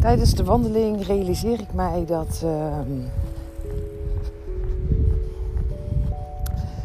[0.00, 2.90] Tijdens de wandeling realiseer ik mij dat ehm,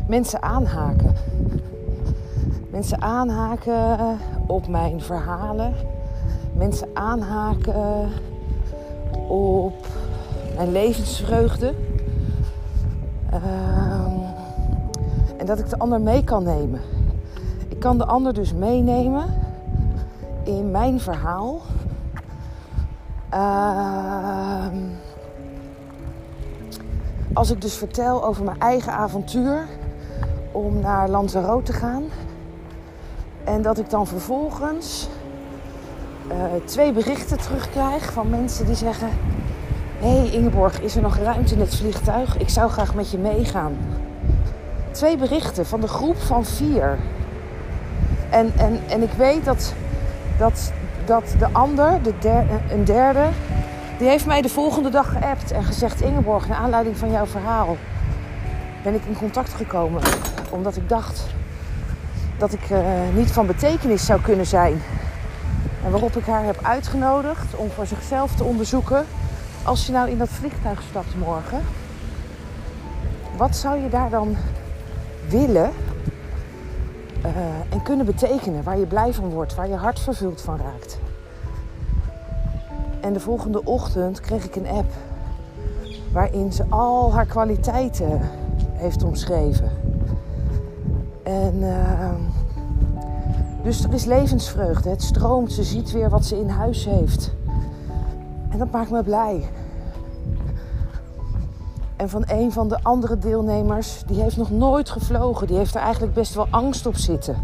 [0.07, 1.13] mensen aanhaken.
[2.69, 4.17] Mensen aanhaken
[4.47, 5.73] op mijn verhalen.
[6.53, 8.09] Mensen aanhaken
[9.27, 9.87] op
[10.55, 11.73] mijn levensvreugde.
[13.29, 14.11] Ehm,
[15.37, 16.81] en dat ik de ander mee kan nemen.
[17.67, 19.25] Ik kan de ander dus meenemen
[20.43, 21.61] in mijn verhaal.
[23.35, 24.77] Ehm,
[27.33, 29.67] als ik dus vertel over mijn eigen avontuur
[30.51, 32.03] om naar Lanzarote te gaan.
[33.43, 35.07] En dat ik dan vervolgens
[36.31, 39.09] uh, twee berichten terugkrijg van mensen die zeggen:
[39.97, 42.37] Hé hey Ingeborg, is er nog ruimte in het vliegtuig?
[42.37, 43.77] Ik zou graag met je meegaan.
[44.91, 46.97] Twee berichten van de groep van vier.
[48.29, 49.73] En, en, en ik weet dat,
[50.37, 50.71] dat,
[51.05, 53.29] dat de ander, de een derde,
[53.97, 57.77] die heeft mij de volgende dag geappt en gezegd: Ingeborg, naar aanleiding van jouw verhaal
[58.83, 60.01] ben ik in contact gekomen.
[60.49, 61.23] Omdat ik dacht
[62.37, 62.79] dat ik uh,
[63.15, 64.81] niet van betekenis zou kunnen zijn.
[65.83, 69.05] En waarop ik haar heb uitgenodigd om voor zichzelf te onderzoeken.
[69.63, 71.61] Als je nou in dat vliegtuig stapt morgen,
[73.37, 74.35] wat zou je daar dan
[75.27, 75.71] willen
[77.25, 77.35] uh,
[77.69, 78.63] en kunnen betekenen?
[78.63, 80.99] Waar je blij van wordt, waar je hart vervuld van raakt.
[83.01, 84.91] En de volgende ochtend kreeg ik een app
[86.11, 88.21] waarin ze al haar kwaliteiten
[88.73, 89.69] heeft omschreven.
[91.23, 92.09] En uh,
[93.63, 94.89] dus er is levensvreugde.
[94.89, 95.51] Het stroomt.
[95.51, 97.33] Ze ziet weer wat ze in huis heeft.
[98.49, 99.49] En dat maakt me blij.
[101.95, 105.47] En van een van de andere deelnemers, die heeft nog nooit gevlogen.
[105.47, 107.35] Die heeft er eigenlijk best wel angst op zitten.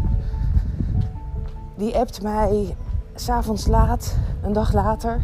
[1.76, 2.76] Die appt mij
[3.14, 5.20] s'avonds laat, een dag later.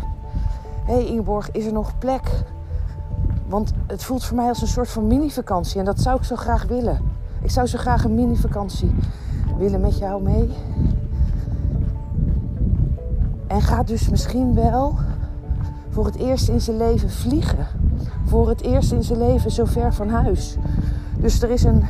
[0.84, 2.44] Hé hey Ingeborg, is er nog plek?
[3.46, 5.78] Want het voelt voor mij als een soort van mini-vakantie.
[5.78, 7.00] En dat zou ik zo graag willen.
[7.42, 8.94] Ik zou zo graag een mini-vakantie
[9.58, 10.50] willen met jou mee.
[13.46, 14.94] En gaat dus misschien wel
[15.98, 17.66] voor het eerst in zijn leven vliegen.
[18.26, 20.56] Voor het eerst in zijn leven zo ver van huis.
[21.16, 21.84] Dus er is een,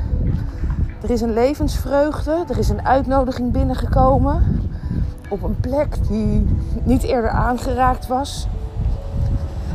[1.03, 2.45] er is een levensvreugde.
[2.49, 4.63] Er is een uitnodiging binnengekomen.
[5.29, 6.47] Op een plek die
[6.85, 8.47] niet eerder aangeraakt was.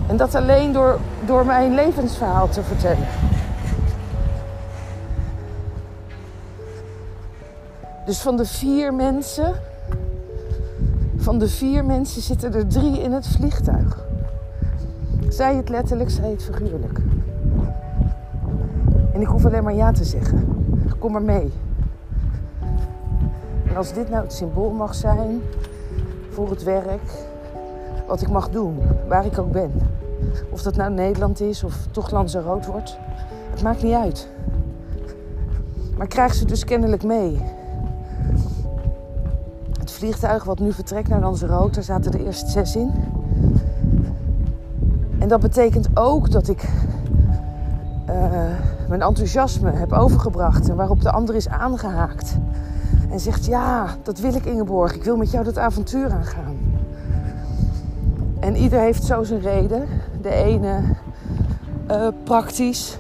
[0.08, 3.08] En dat alleen door, door mijn levensverhaal te vertellen.
[8.06, 9.54] Dus van de vier mensen,
[11.18, 14.12] van de vier mensen zitten er drie in het vliegtuig.
[15.34, 17.00] Zij het letterlijk, zij het figuurlijk.
[19.14, 20.66] En ik hoef alleen maar ja te zeggen.
[21.00, 21.52] Kom maar mee.
[23.68, 25.42] En als dit nou het symbool mag zijn
[26.30, 27.12] voor het werk,
[28.08, 28.78] wat ik mag doen,
[29.08, 29.72] waar ik ook ben.
[30.50, 32.98] Of dat nou Nederland is of toch rood wordt.
[33.52, 34.30] Het maakt niet uit.
[35.98, 37.42] Maar krijg ze dus kennelijk mee.
[39.80, 42.92] Het vliegtuig wat nu vertrekt naar Lanzarote, daar zaten er eerst zes in.
[45.24, 46.64] En dat betekent ook dat ik
[48.10, 48.16] uh,
[48.90, 52.38] mijn enthousiasme heb overgebracht en waarop de ander is aangehaakt.
[53.10, 54.96] En zegt: Ja, dat wil ik, Ingeborg.
[54.96, 56.58] Ik wil met jou dat avontuur aangaan.
[58.40, 59.88] En ieder heeft zo zijn reden.
[60.22, 60.80] De ene
[61.92, 62.98] uh, praktisch.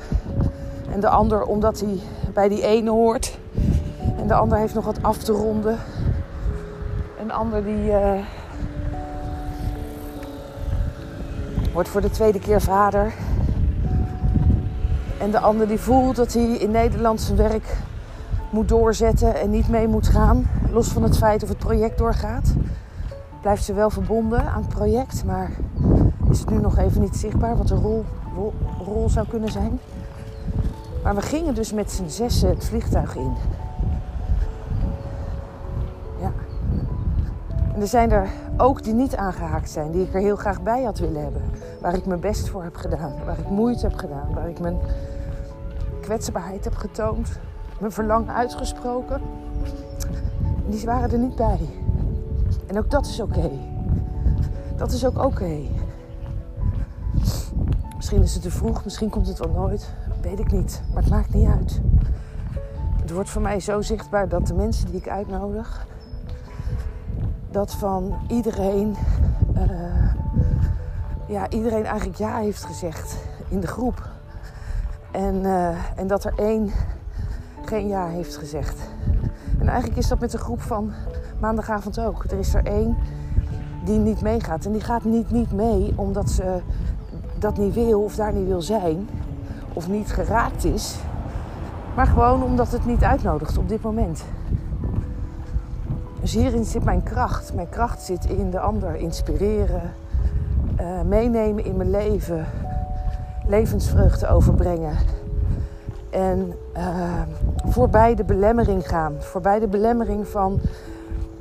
[0.91, 1.99] En de ander omdat hij
[2.33, 3.37] bij die ene hoort.
[4.17, 5.77] En de ander heeft nog wat af te ronden.
[7.21, 8.11] Een ander die uh,
[11.73, 13.13] wordt voor de tweede keer vader.
[15.19, 17.77] En de ander die voelt dat hij in Nederland zijn werk
[18.49, 20.49] moet doorzetten en niet mee moet gaan.
[20.71, 22.53] Los van het feit of het project doorgaat
[23.41, 25.51] blijft ze wel verbonden aan het project, maar
[26.29, 28.53] is het nu nog even niet zichtbaar wat de rol, rol,
[28.85, 29.79] rol zou kunnen zijn.
[31.03, 33.33] Maar we gingen dus met z'n zessen het vliegtuig in.
[37.73, 40.83] En er zijn er ook die niet aangehaakt zijn, die ik er heel graag bij
[40.83, 41.41] had willen hebben.
[41.81, 44.77] Waar ik mijn best voor heb gedaan, waar ik moeite heb gedaan, waar ik mijn
[46.01, 47.39] kwetsbaarheid heb getoond,
[47.79, 49.21] mijn verlangen uitgesproken.
[50.65, 51.69] En die waren er niet bij.
[52.67, 53.51] En ook dat is oké.
[54.77, 55.57] Dat is ook oké.
[57.95, 59.89] Misschien is het te vroeg, misschien komt het wel nooit.
[60.21, 60.81] Weet ik niet.
[60.93, 61.81] Maar het maakt niet uit.
[63.01, 65.87] Het wordt voor mij zo zichtbaar dat de mensen die ik uitnodig,
[67.53, 68.95] dat van iedereen,
[69.57, 70.13] uh,
[71.27, 73.17] ja, iedereen eigenlijk ja heeft gezegd
[73.49, 74.09] in de groep.
[75.11, 76.71] En, uh, en dat er één
[77.65, 78.79] geen ja heeft gezegd.
[79.59, 80.91] En eigenlijk is dat met een groep van
[81.39, 82.23] maandagavond ook.
[82.23, 82.97] Er is er één
[83.85, 84.65] die niet meegaat.
[84.65, 86.61] En die gaat niet, niet mee omdat ze
[87.39, 89.09] dat niet wil of daar niet wil zijn.
[89.73, 90.95] Of niet geraakt is.
[91.95, 94.23] Maar gewoon omdat het niet uitnodigt op dit moment.
[96.23, 97.53] Dus hierin zit mijn kracht.
[97.53, 99.81] Mijn kracht zit in de ander inspireren,
[100.81, 102.45] uh, meenemen in mijn leven,
[103.47, 104.95] levensvreugde overbrengen.
[106.09, 107.21] En uh,
[107.65, 109.13] voorbij de belemmering gaan.
[109.19, 110.59] Voorbij de belemmering van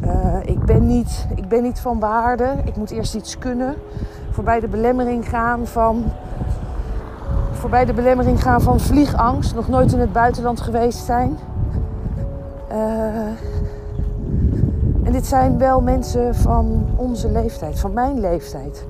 [0.05, 3.75] uh, ik, ben niet, ik ben niet van waarde, ik moet eerst iets kunnen.
[4.31, 6.05] Voorbij de belemmering gaan van.
[7.53, 11.39] Voorbij de belemmering gaan van vliegangst, nog nooit in het buitenland geweest zijn.
[15.13, 18.87] Dit zijn wel mensen van onze leeftijd, van mijn leeftijd.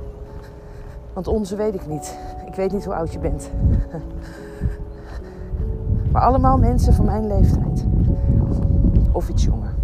[1.13, 2.19] Want onze weet ik niet.
[2.47, 3.51] Ik weet niet hoe oud je bent.
[6.13, 7.85] Maar allemaal mensen van mijn leeftijd.
[9.13, 9.75] Of iets jonger.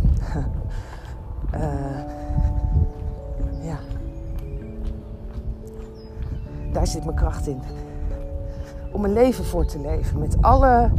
[1.54, 1.60] Uh,
[3.70, 3.76] ja.
[6.72, 7.60] Daar zit mijn kracht in.
[8.92, 10.18] Om een leven voor te leven.
[10.18, 10.90] Met alle,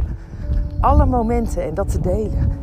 [0.80, 2.59] alle momenten en dat te delen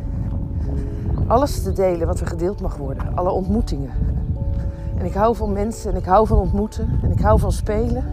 [1.28, 3.16] alles te delen wat er gedeeld mag worden.
[3.16, 3.90] Alle ontmoetingen.
[4.98, 8.04] En ik hou van mensen en ik hou van ontmoeten en ik hou van spelen.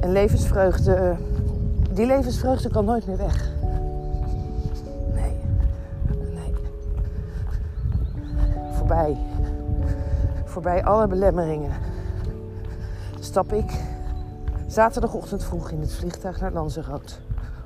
[0.00, 1.16] En levensvreugde,
[1.92, 3.50] die levensvreugde kan nooit meer weg.
[5.14, 5.36] Nee,
[6.34, 6.54] nee.
[8.72, 9.16] Voorbij.
[10.44, 11.72] Voorbij alle belemmeringen.
[13.20, 13.80] Stap ik
[14.66, 17.14] zaterdagochtend vroeg in het vliegtuig naar Lanzarote.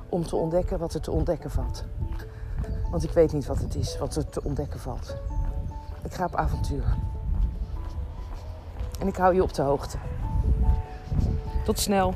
[0.09, 1.83] Om te ontdekken wat er te ontdekken valt.
[2.89, 5.15] Want ik weet niet wat het is, wat er te ontdekken valt.
[6.03, 6.95] Ik ga op avontuur.
[8.99, 9.97] En ik hou je op de hoogte.
[11.65, 12.13] Tot snel.